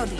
[0.00, 0.18] prírody.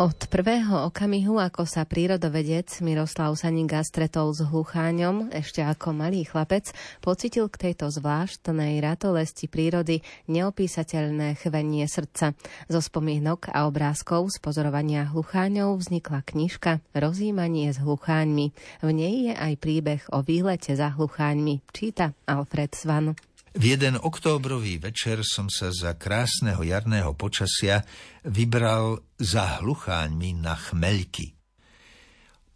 [0.00, 6.72] Od prvého okamihu, ako sa prírodovedec Miroslav Saninga stretol s hlucháňom, ešte ako malý chlapec,
[7.04, 12.32] pocitil k tejto zvláštnej ratolesti prírody neopísateľné chvenie srdca.
[12.72, 18.56] Zo spomienok a obrázkov z pozorovania hlucháňov vznikla knižka Rozímanie s hlucháňmi.
[18.80, 23.12] V nej je aj príbeh o výlete za hlucháňmi, číta Alfred Svan.
[23.50, 27.82] V jeden októbrový večer som sa za krásneho jarného počasia
[28.22, 31.34] vybral za hlucháňmi na chmeľky.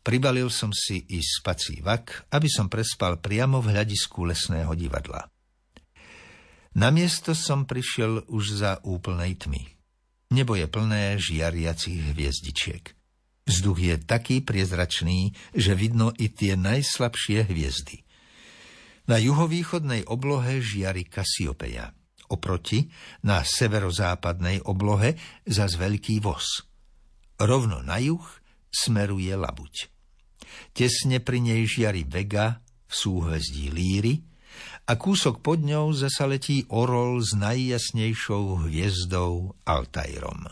[0.07, 5.27] Pribalil som si i spací vak, aby som prespal priamo v hľadisku lesného divadla.
[6.79, 9.67] Na miesto som prišiel už za úplnej tmy.
[10.31, 12.95] Nebo je plné žiariacich hviezdičiek.
[13.51, 18.04] Vzduch je taký priezračný, že vidno i tie najslabšie hviezdy.
[19.05, 21.93] Na juhovýchodnej oblohe žiari Kasiopeja.
[22.33, 22.89] Oproti,
[23.21, 26.65] na severozápadnej oblohe zas veľký voz.
[27.37, 28.25] Rovno na juh
[28.73, 29.93] smeruje labuť.
[30.73, 34.25] Tesne pri nej žiari Vega v súhvezdí Líry
[34.89, 40.49] a kúsok pod ňou zasa letí orol s najjasnejšou hviezdou Altajrom.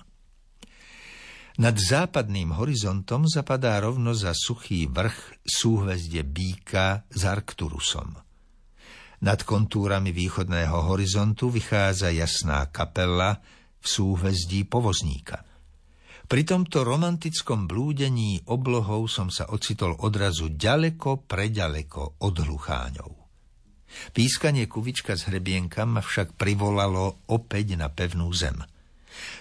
[1.57, 8.32] Nad západným horizontom zapadá rovno za suchý vrch súhvezdie Bíka s Arcturusom.
[9.23, 13.39] Nad kontúrami východného horizontu vychádza jasná kapela
[13.79, 15.47] v súhvezdí povozníka.
[16.27, 23.13] Pri tomto romantickom blúdení oblohou som sa ocitol odrazu ďaleko, preďaleko od hlucháňov.
[24.11, 28.59] Pískanie kuvička z hrebienka ma však privolalo opäť na pevnú zem.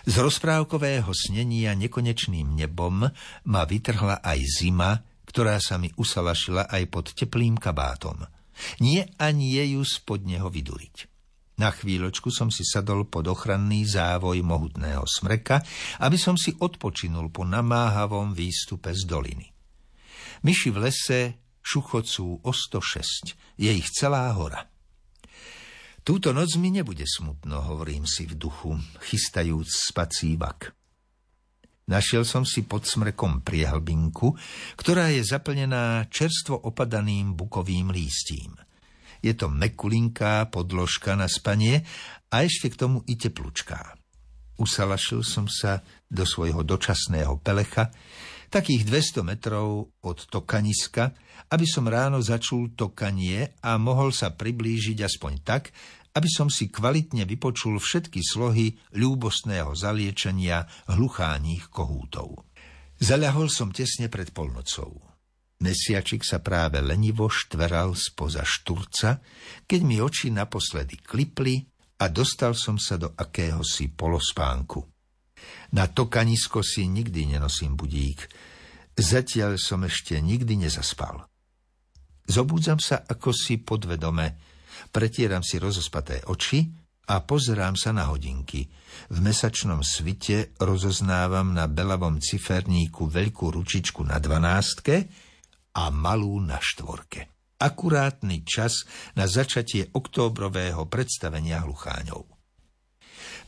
[0.06, 3.08] Z rozprávkového snenia nekonečným nebom
[3.50, 8.22] ma vytrhla aj zima, ktorá sa mi usalašila aj pod teplým kabátom–
[8.84, 11.12] nie ani je ju spod neho vyduriť.
[11.62, 15.62] Na chvíľočku som si sadol pod ochranný závoj mohutného smreka,
[16.02, 19.46] aby som si odpočinul po namáhavom výstupe z doliny.
[20.42, 21.20] Myši v lese
[21.62, 24.66] šuchocú o 106, je ich celá hora.
[26.02, 28.74] Túto noc mi nebude smutno, hovorím si v duchu,
[29.06, 30.81] chystajúc spací vak.
[31.90, 34.38] Našiel som si pod smrkom priehlbinku,
[34.78, 38.54] ktorá je zaplnená čerstvo opadaným bukovým lístím.
[39.22, 41.86] Je to mekulinká podložka na spanie
[42.30, 43.98] a ešte k tomu i teplučká.
[44.62, 47.90] Usalašil som sa do svojho dočasného pelecha,
[48.52, 51.16] takých 200 metrov od tokaniska,
[51.50, 55.72] aby som ráno začul tokanie a mohol sa priblížiť aspoň tak,
[56.12, 62.44] aby som si kvalitne vypočul všetky slohy ľúbostného zaliečenia hlucháních kohútov.
[63.02, 65.02] Zaľahol som tesne pred polnocou.
[65.62, 69.22] Mesiačik sa práve lenivo štveral spoza šturca,
[69.70, 71.62] keď mi oči naposledy klipli
[72.02, 74.82] a dostal som sa do akéhosi polospánku.
[75.78, 78.26] Na tokanisko si nikdy nenosím budík.
[78.98, 81.30] Zatiaľ som ešte nikdy nezaspal.
[82.26, 84.38] Zobúdzam sa ako si podvedome,
[84.92, 86.68] Pretieram si rozospaté oči
[87.12, 88.68] a pozerám sa na hodinky.
[89.12, 94.96] V mesačnom svite rozoznávam na belavom ciferníku veľkú ručičku na dvanástke
[95.76, 97.28] a malú na štvorke.
[97.62, 102.26] Akurátny čas na začatie októbrového predstavenia hlucháňov.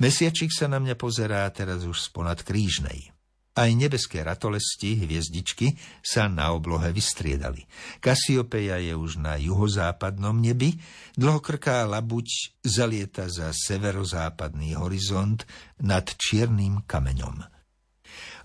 [0.01, 3.13] Mesiačik sa na mňa pozerá teraz už sponad krížnej.
[3.53, 7.69] Aj nebeské ratolesti, hviezdičky, sa na oblohe vystriedali.
[8.01, 10.73] Kasiopeja je už na juhozápadnom nebi,
[11.13, 15.45] dlhokrká labuť zalieta za severozápadný horizont
[15.77, 17.45] nad čiernym kameňom.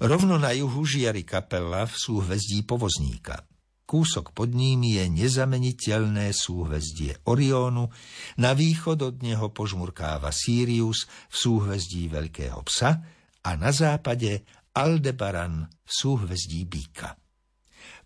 [0.05, 3.49] Rovno na juhu žiari kapela v súhvezdí povozníka.
[3.89, 7.89] Kúsok pod ním je nezameniteľné súhvezdie Oriónu,
[8.37, 13.01] na východ od neho požmurkáva Sirius v súhvezdí Veľkého psa
[13.41, 14.45] a na západe
[14.79, 17.19] Aldebaran v súhvezdí býka.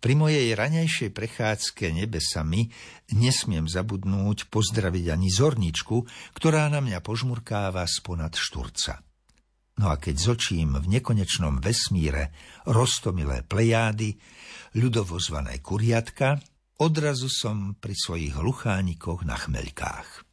[0.01, 2.73] Pri mojej raňajšej prechádzke nebesami
[3.13, 5.97] nesmiem zabudnúť pozdraviť ani zorničku,
[6.33, 9.05] ktorá na mňa požmurkáva sponad šturca.
[9.79, 12.33] No a keď zočím v nekonečnom vesmíre
[12.65, 14.17] roztomilé plejády,
[14.81, 16.41] ľudovo zvané kuriatka,
[16.81, 20.32] odrazu som pri svojich hluchánikoch na chmeľkách.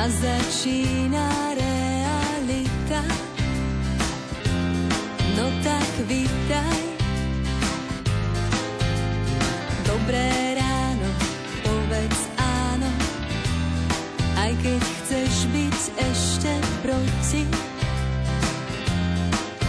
[0.00, 3.00] a začína realita.
[5.36, 6.80] No tak vítaj.
[9.84, 11.08] Dobré ráno,
[11.60, 12.90] povedz áno,
[14.40, 17.44] aj keď chceš byť ešte proti.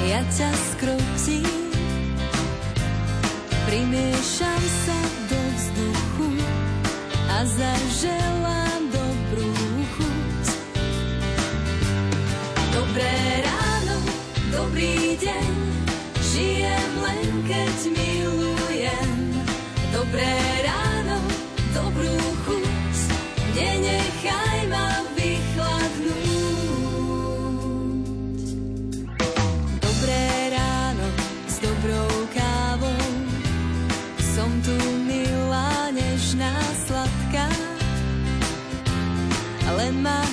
[0.07, 1.60] Ja ťa skrotím,
[3.68, 6.30] primiešam sa do vzduchu
[7.27, 8.40] a zaželám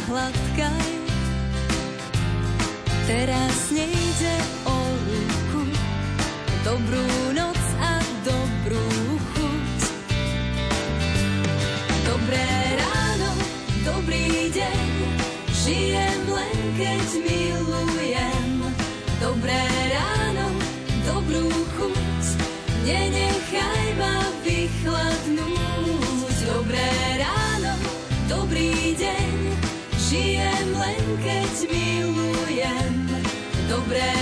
[0.08, 0.88] hladkaj.
[3.08, 4.34] Teraz nejde
[4.64, 5.62] o ruku,
[6.64, 7.92] dobrú noc a
[8.24, 8.88] dobrú
[9.32, 9.78] chuť.
[12.04, 13.30] Dobré ráno,
[13.84, 14.88] dobrý deň,
[15.64, 18.48] žijem len keď milujem.
[19.20, 19.60] Dobré
[19.92, 20.46] ráno,
[21.04, 22.24] dobrú chuť,
[22.84, 23.27] nenechaj
[31.58, 32.94] keď milujem.
[33.66, 34.17] Dobré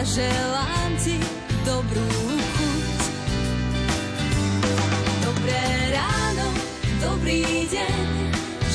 [0.00, 1.20] zaželám ti
[1.60, 2.08] dobrú
[2.56, 3.00] chuť.
[5.20, 6.48] Dobré ráno,
[7.04, 8.08] dobrý deň,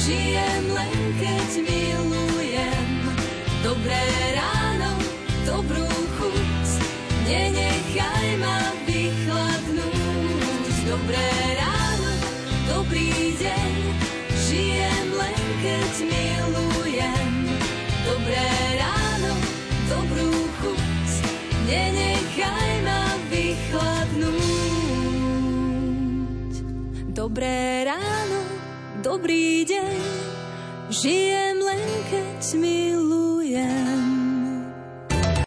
[0.05, 2.89] žijem len keď milujem.
[3.65, 4.05] Dobré
[4.37, 4.93] ráno,
[5.49, 5.89] dobrú
[6.21, 6.67] chuť,
[7.25, 10.73] nenechaj ma vychladnúť.
[10.85, 11.54] Dobré
[27.25, 28.37] Dobré ráno,
[29.01, 29.97] dobrý deň,
[30.93, 34.14] žijem len keď milujem.